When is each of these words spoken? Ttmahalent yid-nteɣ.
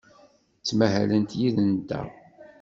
Ttmahalent 0.59 1.37
yid-nteɣ. 1.39 2.07